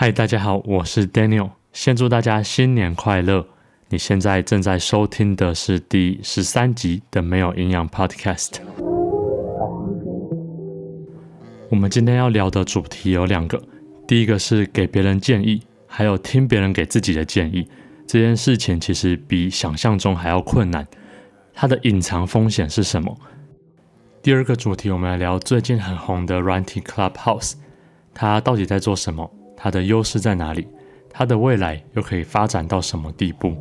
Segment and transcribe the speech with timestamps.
[0.00, 3.44] 嗨，大家好，我是 Daniel，先祝大家新年快乐。
[3.88, 8.58] 你现在正在收听的是第十三集的没有营养 Podcast。
[11.68, 13.60] 我们今天要聊的主题有两个，
[14.06, 17.68] 第一个是给别人建议，还有听别人给自己的建议。
[18.06, 20.86] 这件事情其实比想象中还要困难，
[21.52, 23.18] 它的隐藏风险是什么？
[24.22, 27.54] 第二个主题，我们来聊最近很红的软体 Clubhouse，
[28.14, 29.28] 它到底在做什么？
[29.60, 30.68] 它的优势在哪里？
[31.10, 33.56] 它的未来又可以发展到什么地步？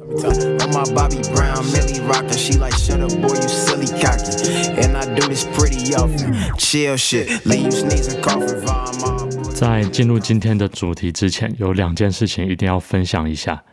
[9.56, 13.64] 在进入今天的主题之前，有两件事情一定要分享一下。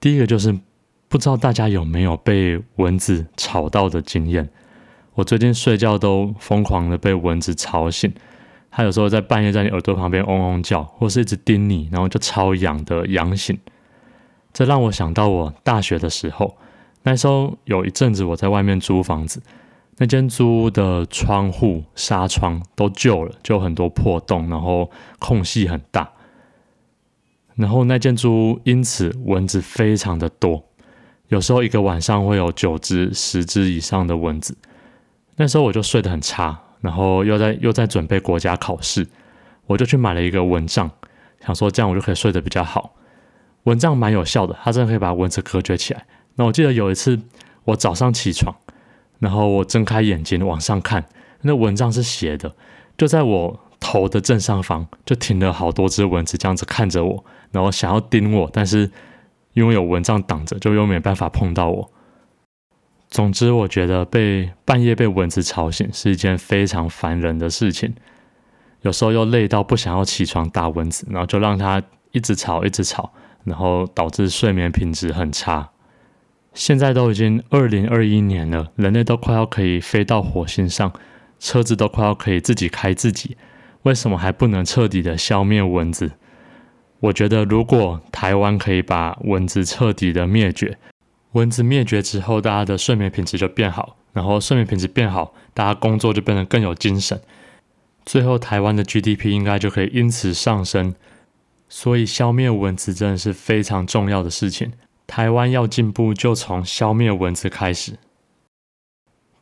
[0.00, 0.52] 第一个就是，
[1.08, 4.48] 不知道大家有没有被蚊子吵到的经验？
[5.14, 8.12] 我最近睡觉都疯狂的被蚊子吵醒。
[8.74, 13.56] 它有时候在半夜在你耳朵旁边嗡嗡叫，或是一直叮你，然后就超痒的痒醒。
[14.54, 16.56] 这让我想到我大学的时候，
[17.02, 19.42] 那时候有一阵子我在外面租房子，
[19.98, 26.10] 那间租屋的窗户纱窗都旧了，就很多破洞，然后空隙很大。
[27.54, 30.64] 然后那间租屋因此蚊子非常的多，
[31.28, 34.56] 有时候一个晚上会有九只、十只以上的蚊子。
[35.36, 36.58] 那时候我就睡得很差。
[36.82, 39.06] 然后又在又在准备国家考试，
[39.66, 40.90] 我就去买了一个蚊帐，
[41.40, 42.94] 想说这样我就可以睡得比较好。
[43.62, 46.04] 蚊帐蛮有效的，它真的可以把蚊子隔绝起来。
[46.34, 47.18] 那我记得有一次
[47.64, 48.54] 我早上起床，
[49.20, 51.04] 然后我睁开眼睛往上看，
[51.42, 52.52] 那蚊帐是斜的，
[52.98, 58.90] 就在我头的正上方就停了好多只蚊子，这样子看着我，然后想要叮我，但是
[59.52, 61.90] 因为有蚊帐挡着，就又没办法碰到我。
[63.12, 67.94] 总之，我觉得被半夜被蚊子吵醒是一件非常烦人的事情。
[68.80, 73.12] 有时候又累到不想要起床打蚊子，然后就让它一直吵，一直吵，
[73.44, 75.68] 然后导致睡眠品质很差。
[76.54, 80.90] 现在都已经二零二一年了，人类都快要可以飞到火星上，
[81.38, 83.36] 车子都快要可以自己开自己，
[83.82, 86.12] 为什么还不能彻底的消灭蚊子？
[87.00, 90.78] 我觉得，如果台湾可以把蚊子彻底的灭绝。
[91.32, 97.20] 蚊子灭绝之后，大家的睡眠品质就变好，然后睡眠品质变好，大家工作就变得更有精神，
[98.04, 100.94] 最后台湾的 GDP 应该就可以因此上升。
[101.68, 104.72] 所以消灭蚊子真的是非常重要的事情。
[105.06, 107.94] 台湾要进步，就从消灭蚊子开始。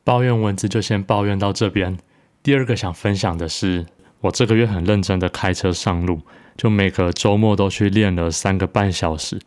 [0.04, 1.98] 抱怨蚊子就先抱怨到这边。
[2.40, 3.86] 第二个想分享的是，
[4.20, 6.20] 我这个月很认真的开车上路，
[6.56, 9.40] 就每个周末都去练了三个半小时。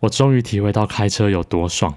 [0.00, 1.96] 我终于体会到开车有多爽，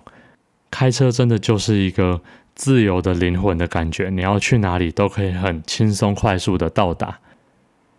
[0.69, 2.21] 开车真的就是一个
[2.55, 7.19] 自由的灵魂的感觉，你要去哪里都可以很轻松快速的到达。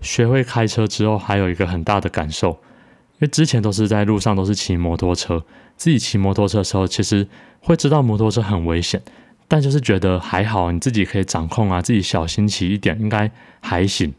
[0.00, 5.44] 学会开车之后，还有一个很大的感受，因为之前都是在路上都是骑摩托车，
[5.76, 7.28] 自己骑摩托车的时候，其实
[7.60, 9.00] 会知道摩托车很危险，
[9.46, 13.30] 但就是觉得还好，你自己可以掌控啊，自己小心骑一点应该
[13.60, 14.12] 还行。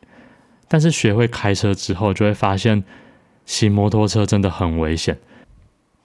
[0.70, 2.86] 但是学会开车之后，就会发现
[3.46, 5.18] 骑摩托车真的很危险。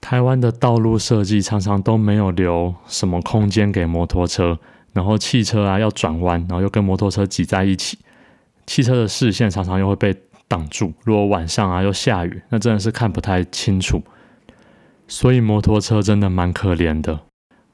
[0.00, 4.58] 台湾的道路设计常常都没有留什么空间给摩托车，
[4.92, 7.98] 然后汽车啊要转弯，然后又跟摩托车挤在一起，
[8.64, 10.16] 汽车的视线常常又会被
[10.46, 10.94] 挡住。
[11.04, 14.00] 如果晚上啊又下雨，那真的是看不太清楚。
[15.08, 17.20] 所以摩托车真的蛮可怜的。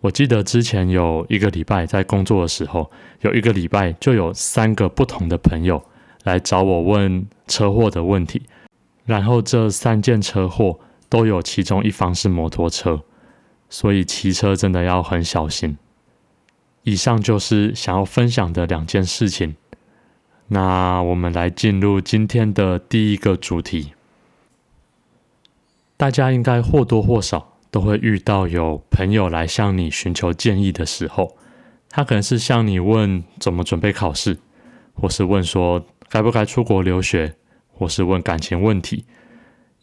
[0.00, 2.90] 我记得之前有一个礼拜在工作的时候，
[3.20, 5.82] 有一个礼拜就有三个不同的朋友
[6.24, 8.42] 来找我问车祸的问题，
[9.04, 10.80] 然后这三件车祸。
[11.08, 13.02] 都有其中一方是摩托车，
[13.68, 15.76] 所以骑车真的要很小心。
[16.82, 19.56] 以上就是想要分享的两件事情。
[20.48, 23.92] 那我们来进入今天的第一个主题。
[25.96, 31.36] 大家应该或多或少都会遇到有朋友来向你寻求建议的时候，
[31.88, 34.38] 他可能是向你问怎么准备考试，
[34.92, 37.36] 或是问说该不该出国留学，
[37.72, 39.06] 或是问感情问题。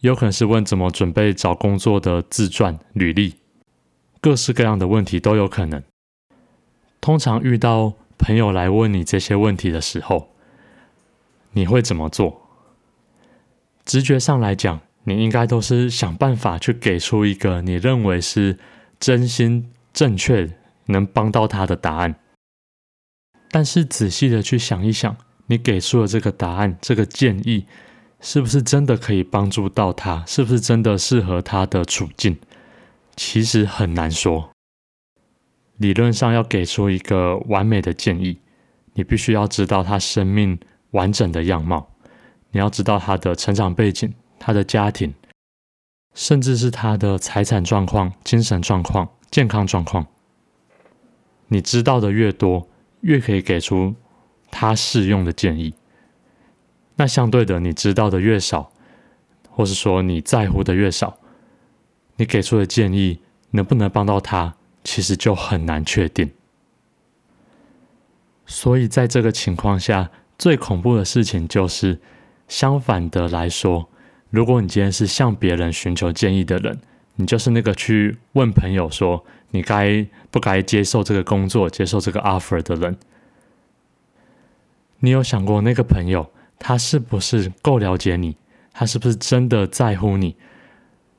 [0.02, 3.36] 有可能是问怎么准备找工作的自传、履历，
[4.20, 5.80] 各式各样的问题都有可能。
[7.00, 10.30] 通常遇到朋友来问你这些问题的时候，
[11.52, 12.48] 你会怎么做？
[13.84, 18.58] 直觉上来讲，你应该都是想办法去给出一个你认为是
[18.98, 20.50] 真心正确、
[20.86, 22.16] 能帮到他的答案。
[23.52, 25.16] 但是仔细的去想一想，
[25.46, 27.66] 你给出的这个答案、这个建议。
[28.24, 30.24] 是不是真的可以帮助到他？
[30.26, 32.38] 是不是真的适合他的处境？
[33.16, 34.50] 其实很难说。
[35.76, 38.38] 理论上要给出一个完美的建议，
[38.94, 40.60] 你必须要知道他生命
[40.92, 41.90] 完整的样貌，
[42.52, 45.12] 你要知道他的成长背景、他的家庭，
[46.14, 50.06] 甚至是他的财产状况、精神状况、健康状况。
[51.48, 52.68] 你知道的越多，
[53.00, 53.96] 越可以给出
[54.52, 55.74] 他适用的建议。
[56.96, 58.72] 那相对的，你知道的越少，
[59.50, 61.18] 或是说你在乎的越少，
[62.16, 64.54] 你给出的建议能不能帮到他，
[64.84, 66.30] 其实就很难确定。
[68.44, 72.00] 所以在这个情况下，最恐怖的事情就是，
[72.48, 73.88] 相反的来说，
[74.28, 76.80] 如果你今天是向别人寻求建议的人，
[77.14, 82.98] 你就是那个去问朋友说，你该不该接受这个工作、接受这个 offer 的人，
[84.98, 86.30] 你有想过那个朋友
[86.64, 88.36] 他是不是够了解你？
[88.72, 90.36] 他是不是真的在乎你？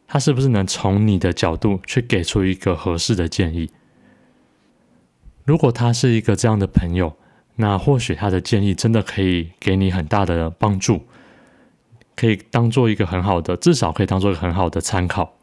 [0.08, 3.70] 他是不是能从你的角度去给出一个合适的建议？
[5.44, 7.18] 如果他是一个这样的朋友，
[7.58, 11.02] 那或许他的建议真的可以给你很大的帮助，
[12.16, 15.34] 可以当做一个很好的，至少可以当做一个很好的参考。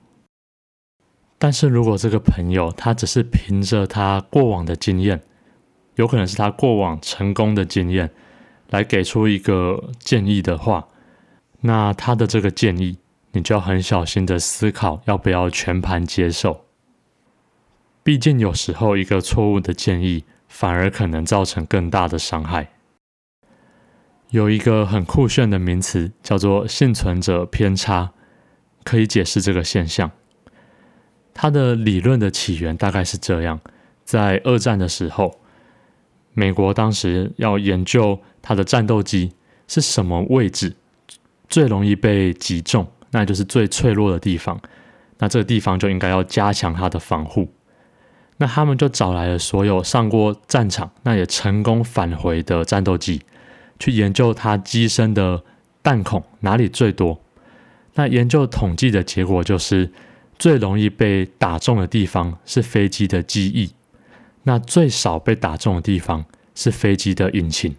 [1.36, 5.20] 但是如果这个朋友他只是凭着他过往的经验，
[5.96, 8.10] 有可能是他过往成功的经验
[8.70, 10.88] 来给出一个建议的话，
[11.60, 12.98] 那他的这个建议
[13.32, 16.64] 你就要很小心的思考要不要全盘接受。
[18.02, 22.70] 毕竟有时候一个错误的建议反而可能造成更大的伤害。
[24.30, 28.12] 有一个很酷炫的名词叫做幸存者偏差，
[28.84, 30.12] 可以解释这个现象。
[31.34, 33.60] 它的理论的起源大概是这样：
[34.04, 35.40] 在二战的时候，
[36.32, 39.32] 美国当时要研究它的战斗机
[39.68, 40.74] 是什么位置
[41.48, 44.60] 最容易被击中，那就是最脆弱的地方。
[45.18, 47.52] 那这个地方就应该要加强它的防护。
[48.38, 53.20] 那他们就找来了所有上过战场、那也成功返回的战斗机，
[53.78, 55.42] 去研究它机身的
[55.82, 57.20] 弹孔哪里最多。
[57.94, 59.90] 那研究统计的结果就是。
[60.38, 63.74] 最容易被打中的地方是飞机的机翼，
[64.44, 67.76] 那最少被打中的地方是飞机的引擎。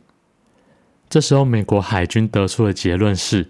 [1.11, 3.49] 这时候，美国海军得出的结论是，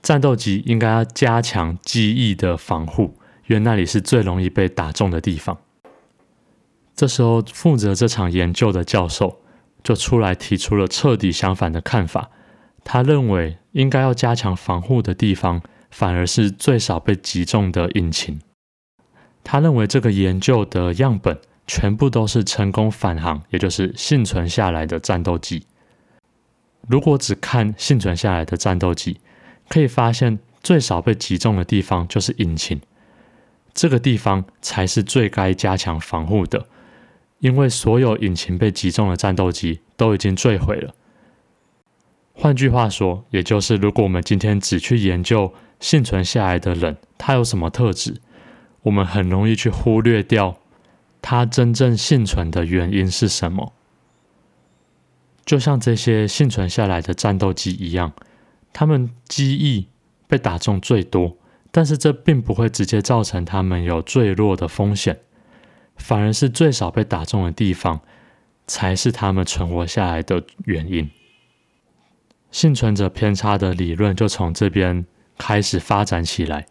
[0.00, 3.16] 战斗机应该要加强机翼的防护，
[3.48, 5.58] 因为那里是最容易被打中的地方。
[6.94, 9.40] 这时候，负责这场研究的教授
[9.82, 12.30] 就出来提出了彻底相反的看法，
[12.84, 15.60] 他认为应该要加强防护的地方。
[15.90, 18.40] 反而是最少被击中的引擎。
[19.44, 21.38] 他认为这个研究的样本
[21.68, 25.64] 全部都是成功返航，也就是幸存下来的战斗机。
[26.86, 29.18] 如果只看幸存下来的战斗机，
[29.68, 32.80] 可以发现最少被击中的地方就是引擎，
[33.72, 36.66] 这个地方才是最该加强防护的，
[37.38, 40.94] 因为所有引擎被击中的战斗机都已经坠毁了。
[42.34, 48.20] 换句话说，也就是如果我们今天只去研究，幸存下来的人，他有什么特质？
[48.82, 50.58] 我们很容易去忽略掉
[51.22, 53.72] 他真正幸存的原因是什么。
[55.44, 58.12] 就像这些幸存下来的战斗机一样，
[58.72, 59.88] 他们机翼
[60.26, 61.36] 被打中最多，
[61.70, 65.20] 但是这并不会直接造成他们有坠落的风险，
[65.96, 68.00] 反而是最少被打中的地方
[68.66, 71.10] 才是他们存活下来的原因。
[72.50, 75.06] 幸存者偏差的理论就从这边。
[75.36, 76.68] 开始发展起来。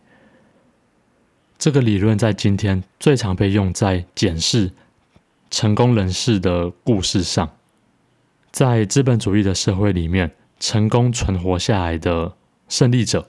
[1.58, 4.72] 这个理论在今天最常被用在检视
[5.52, 7.58] 成功人士的故事上。
[8.54, 12.36] 在资本主义的社会里面，成功存活下来的
[12.70, 13.28] 胜利者，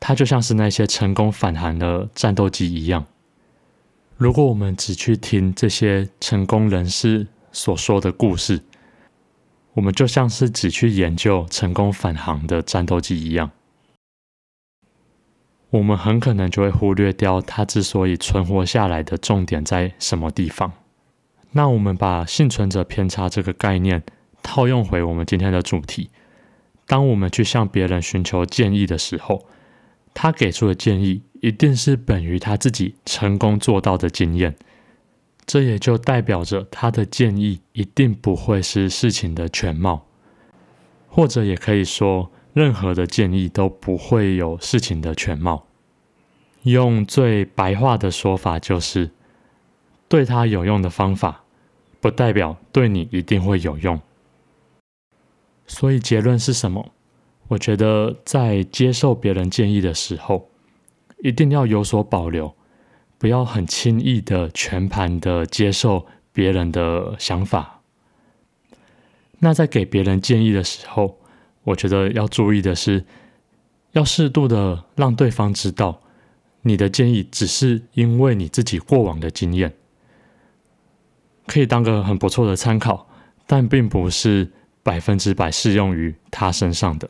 [0.00, 3.04] 他就像是那些成功返航的战斗机一样。
[4.16, 8.62] 如果我们只去听这些成功人士所说的故事，
[9.74, 13.50] 我们就像是只去研究成功返航的战斗机一样。
[15.68, 20.72] 我们很可能就会忽略掉他之所以存活下来的重点在什么地方。
[21.52, 24.02] 那我们把幸存者偏差这个概念
[24.42, 26.10] 套用回我们今天的主题。
[26.86, 29.46] 当我们去向别人寻求建议的时候，
[30.12, 34.56] 他给出的建议一定是本于他自己成功做到的经验。
[35.46, 40.06] 这也就代表着他的建议一定不会是事情的全貌，
[41.08, 42.30] 或者也可以说。
[42.52, 45.66] 任何的建议都不会有事情的全貌。
[46.64, 49.12] 用最白话的说法，就是
[50.08, 51.44] 对他有用的方法，
[52.00, 54.00] 不代表对你一定会有用。
[55.70, 56.90] 所以结论是什么？
[57.46, 60.50] 我觉得在接受别人建议的时候，
[61.22, 62.56] 一定要有所保留，
[63.18, 67.82] 不要很轻易的全盘的接受别人的想法。
[69.38, 71.20] 那在给别人建议的时候，
[71.62, 73.04] 我觉得要注意的是，
[73.92, 76.02] 要适度的让对方知道，
[76.62, 79.72] 你的建议只是因为你自己过往的经验，
[81.46, 83.08] 可以当个很不错的参考，
[83.46, 84.50] 但并不是
[84.90, 87.08] 百分之百适用于他身上的。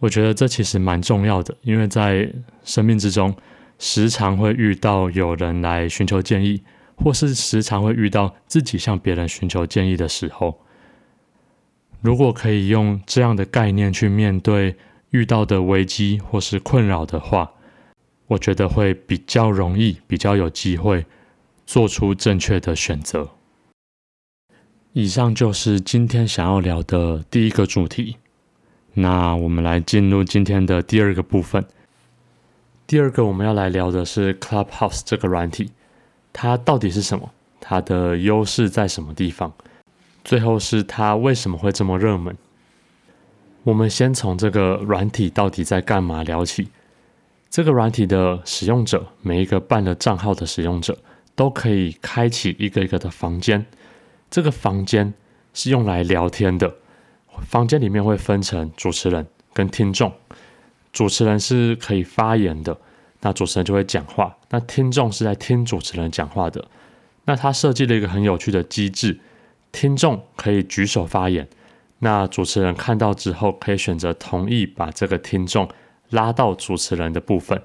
[0.00, 2.30] 我觉得这其实蛮重要的，因为在
[2.62, 3.34] 生命之中，
[3.78, 6.62] 时常会遇到有人来寻求建议，
[6.94, 10.60] 或是时常会遇到自己向别人寻求建议的时候。
[12.02, 14.76] 如果可以用这样的概念去面对
[15.08, 17.50] 遇到的危机或是困扰的话，
[18.26, 21.06] 我觉得会比较容易，比较有机会
[21.64, 23.30] 做出正确的选择。
[24.94, 28.16] 以上就是今天想要聊的第一个主题。
[28.94, 31.64] 那我们来进入今天的第二个部分。
[32.86, 35.70] 第二个我们要来聊的是 Clubhouse 这个软体，
[36.32, 37.30] 它到底是什么？
[37.60, 39.52] 它的优势在什么地方？
[40.24, 42.34] 最后是它为什么会这么热门？
[43.64, 46.68] 我们先从这个软体到底在干嘛聊起。
[47.50, 50.96] 这个软体的使用者，每一个办了账号的使用者，
[51.36, 53.64] 都可以开启一个一个的房间。
[54.30, 55.14] 这个房间
[55.54, 56.76] 是用来聊天的，
[57.42, 60.12] 房间里面会分成主持人跟听众。
[60.92, 62.76] 主持人是可以发言的，
[63.20, 66.66] 那主持人就会讲话；那听众是在听主持人讲话的。
[67.24, 69.20] 那他设计了一个很有趣的机制。
[69.70, 71.46] 听众可以举手发言，
[71.98, 75.68] 那主持人看到之后可以选择同意把这个听众
[76.08, 77.62] 拉到主持人的部分。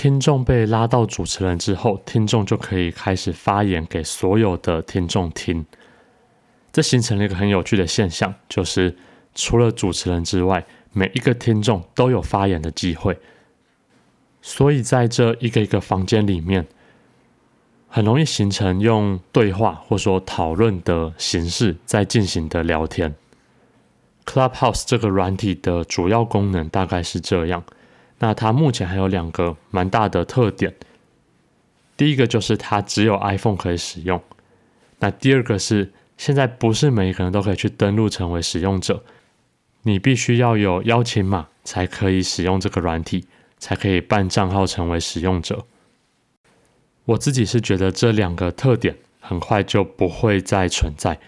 [0.00, 5.66] 听众被拉到主持人之后，听众就可以开始发言给所有的听众听。
[6.70, 8.96] 这形成了一个很有趣的现象，就是
[9.34, 13.18] 除了主持人之外，每一个听众都有发言的机会。
[14.40, 16.64] 所以在这一个一个房间里面。
[17.90, 23.14] 很容易形成用对话或说讨论的形式在进行的聊天。
[24.26, 27.64] Clubhouse 这个软体的主要功能大概是这样。
[28.18, 30.74] 那它目前还有两个蛮大的特点。
[31.96, 34.22] 第一个就是它只有 iPhone 可以使用。
[35.00, 39.02] 那第二个是现在不是每一个人都可以去登录成为使用者，
[39.82, 43.26] 你必须要有邀请码才可以使用这个软体，
[43.58, 45.64] 才可以办账号成为使用者。
[47.04, 51.18] 我自己是觉得这两个特点很快就不会再存在。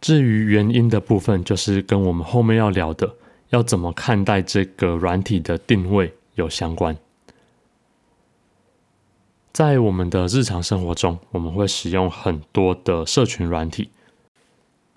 [0.00, 3.14] 至于原因的部分，就是跟我们后面要聊的
[3.50, 6.96] 要怎么看待这个软体的定位有相关。
[9.52, 13.90] 在我们的日常生活中，我们会使用很多的社群软体。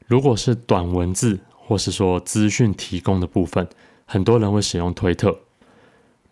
[0.06, 3.70] 如果是短文字或是说资讯提供的部分，
[4.06, 5.40] 很多人会使用推特。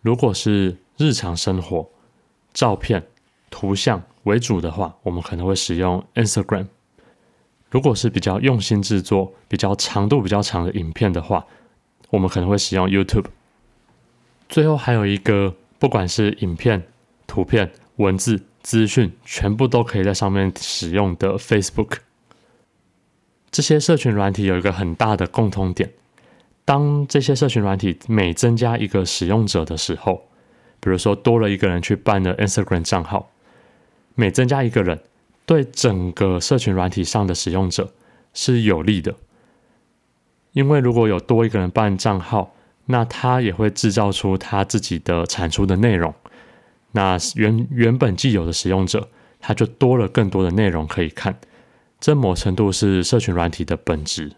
[0.02, 1.88] 如果是日常生活、
[2.52, 3.06] 照片，
[3.50, 6.66] 图像为主的话，我们可能会使用 Instagram。
[7.70, 11.46] 如果是比较用心制作、比较长度比较长的影片的话，
[12.10, 13.26] 我们可能会使用 YouTube。
[14.48, 16.82] 最后还有一个，不管是影片、
[17.26, 21.98] 图片、文字、资讯，全部都可以在上面使用的 Facebook。
[23.50, 25.90] 这些社群软体有一个很大的共通点：
[26.64, 30.28] 当这些社群软体每增加一个使用者的时候，
[30.80, 33.30] 比如说多了一个人去办了 Instagram 账号。
[34.14, 35.00] 每增加一个人，
[35.46, 37.94] 对整个社群软体上的使用者
[38.34, 39.14] 是有利的，
[40.52, 42.54] 因为如果有多一个人办账号，
[42.86, 46.14] 那他也会制造出他自己的产出的内容，
[46.92, 49.08] 那原原本既有的使用者，
[49.40, 51.38] 他就多了更多的内容可以看，
[52.00, 54.32] 这某程度是社群软体的本质。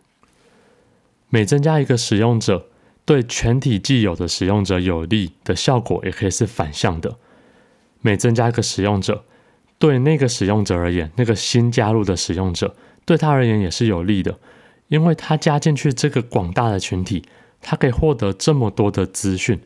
[1.28, 2.66] 每增加一个使用者，
[3.04, 7.16] 对全体既有的使用者有利的效果，也可以是反向的。
[8.00, 9.24] 每增加一个使用者，
[9.78, 12.74] 对那个使用者而言，那个新加入的使用者
[13.04, 14.38] 对他而言也是有利的，
[14.90, 17.24] 因为他加进去这个广大的群体，
[17.62, 19.60] 他可以获得这么多的资讯，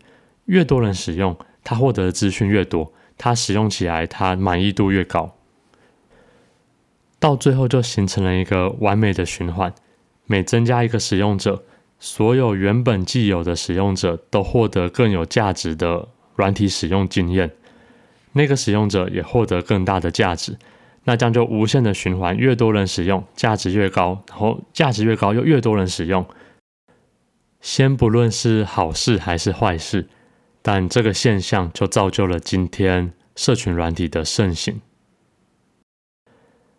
[0.45, 5.35] 越多人使用，他获得的资讯越多，他使用起来他满意度越高，
[7.19, 9.75] 到最后就形成了一个完美的循环。
[10.27, 11.65] 每增加一个使用者，
[11.99, 17.51] 所有原本既有的使用者都获得更有价值的软体使用经验。
[18.33, 20.59] 那个使用者也获得更大的价值，
[21.05, 26.27] 那这样就无限的循环，越多人使用，价值越高，然后价值越高，又越多人使用。
[27.61, 30.09] 先不论是好事还是坏事，
[30.63, 34.81] 但这个现象就造就了今天社群软体的盛行。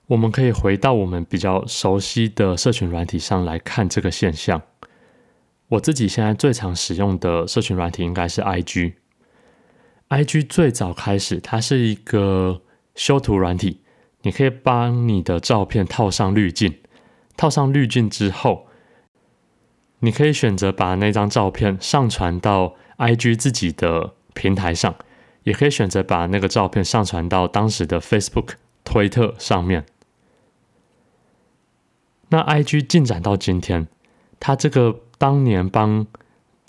[0.07, 4.61] 我们可以回到我们比较熟悉的社群软体上来看这个现象。
[5.67, 8.93] 我自己现在最常使用的社群软体应该是 IG。
[10.09, 12.61] IG 最早开始，它是一个
[12.93, 13.81] 修图软体，
[14.25, 16.79] 你可以帮你的照片套上滤镜，
[17.37, 18.65] 套上滤镜之后，
[19.99, 24.95] 你可以选择把那张照片上传到 IG 自己的平台上，
[25.43, 28.53] 也可以选择把那个照片上传到当时的 Facebook、
[28.83, 29.85] 推特上面。
[32.29, 33.87] 那 IG 进展到今天，
[34.39, 36.07] 它这个当年帮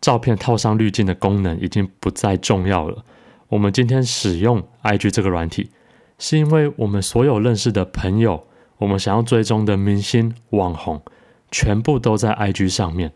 [0.03, 3.03] 照片套上滤镜的功能已经不再重要了。
[3.49, 5.71] 我们今天使用 IG 这个软体，
[6.19, 8.47] 是因为我们所有认识的朋友，
[8.79, 11.03] 我们想要追踪的明星、网红，
[11.51, 13.13] 全部都在 IG 上面。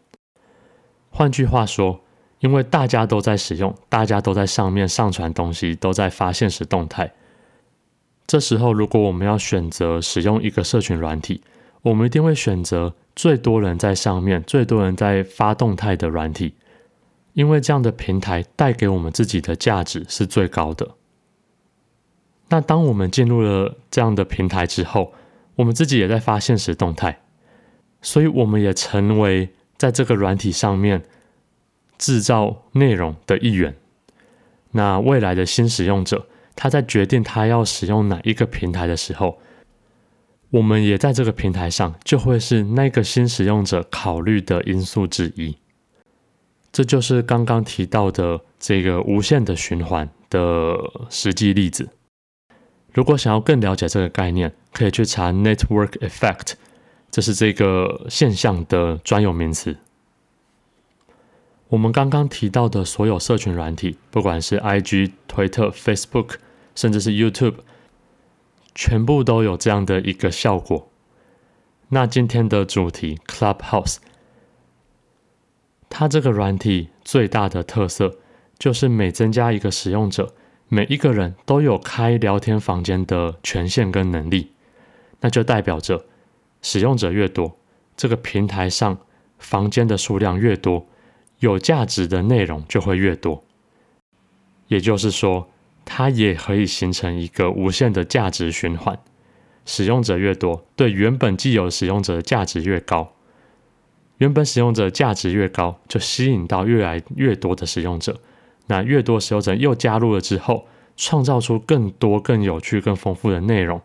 [1.11, 2.01] 换句话说，
[2.41, 7.13] 因为大家都在使用，大家都在上面上传东西，都在发现时动态。
[8.27, 11.43] 这时候，如果我们要选择使用一个社群软体，
[11.83, 16.55] 我们一定会选择最多人在上面、最多人在发动态的软体，
[17.33, 20.95] 因为这样的平台带给我们自己的价值是最高的。
[22.51, 25.15] 那当我们进入了这样的平台之后，
[25.55, 27.21] 我们自己也在发现时动态，
[28.03, 31.03] 所以我们也成为在这个软体上面
[31.97, 33.77] 制造内容的一员。
[34.73, 39.39] 那未来的新使用者，他在决定他要使用哪一个平台的时候，
[40.51, 45.57] 我们也在这个平台上，就会是那个新使用者考虑的因素之一。
[46.73, 50.77] 这就是刚刚提到的这个无限的循环的
[51.09, 51.89] 实际例子。
[52.93, 56.55] 如果想要更了解这个概念，可以去查 Network Effect，
[57.11, 59.77] 这是这个现象的专有名词。
[61.69, 66.35] 我们刚刚提到的所有社群软体，不管是 IG、推特、Facebook，
[66.75, 67.57] 甚至是 YouTube。
[68.73, 70.89] 全部都有这样的一个效果。
[71.89, 73.97] 那今天的主题 Clubhouse，
[75.89, 78.19] 它这个软体最大的特色
[78.59, 80.33] 就是每增加一个使用者，
[80.73, 84.53] 每一个人都有开聊天房间的权限跟能力。
[85.21, 86.07] 那就代表着
[86.63, 87.59] 使用者越多，
[87.97, 88.97] 这个平台上
[89.39, 90.87] 房间的数量越多，
[91.41, 93.43] 有价值的内容就会越多。
[94.69, 95.51] 也就是说，
[95.85, 98.97] 它也可以形成一个无限的价值循环，
[99.67, 103.13] 使用者越多，对原本既有使用者的价值越高，
[104.19, 108.21] 原本使用者价值越高，就吸引到越来越多的使用者，
[108.71, 113.83] 那越多使用者又加入了之后，创造出更多、更有趣、更丰富的内容，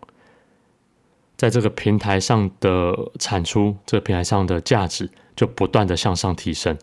[1.36, 6.78] 在这个平台上的产出，这个平台上的价值就不断的向上提升，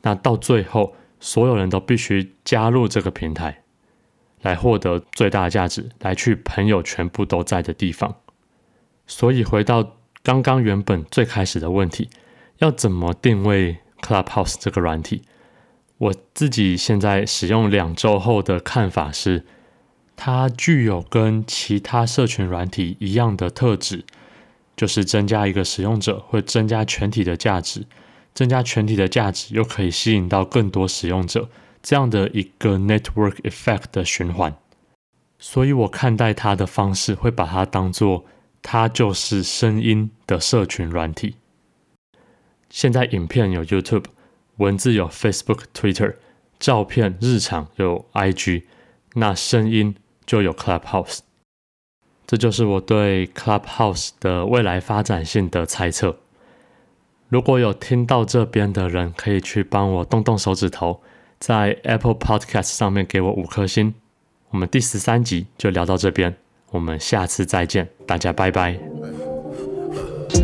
[0.00, 3.58] 那到最后，所有人都必须加入这个平台。
[4.40, 8.16] 来获得最大的价值，来去朋友全部都在的地方。
[9.06, 12.10] 所以回到刚刚原本最开始的问题，
[12.58, 15.22] 要怎么定位 Clubhouse 这个软体？
[16.02, 19.44] 我自己现在使用两周后的看法是，
[20.16, 24.04] 它具有跟其他社群软体一样的特质，
[24.74, 27.86] 就是增加一个使用者会增加全体的价值，
[28.34, 31.48] 增加全体的价值又可以吸引到更多使用者。
[31.80, 34.56] 这样的一个 network effect 的循环，
[35.38, 38.24] 所以我看待它的方式会把它当做
[38.60, 41.36] 它就是声音的社群软体。
[42.70, 44.04] 现在影片有 YouTube，
[44.56, 46.16] 文字有 Facebook、Twitter，
[46.58, 48.64] 照片日常有 IG，
[49.14, 51.20] 那声音就有 Clubhouse。
[52.26, 56.18] 这就是我对 Clubhouse 的未来发展性的猜测。
[57.28, 61.02] 如果有听到这边的人，可以去帮我动动手指头。
[61.38, 63.94] 在 Apple Podcast 上面给我五颗星。
[64.50, 66.36] 我们第十三集就聊到这边，
[66.70, 69.41] 我们下次再见，大家拜拜。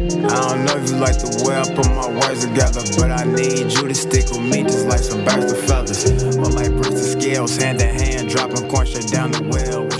[0.09, 3.25] I don't know if you like the way I put my words together, but I
[3.25, 6.37] need you to stick with me just like some bachelor fellas.
[6.37, 9.98] My like bricks the scales, hand in hand, dropping corn straight down the well.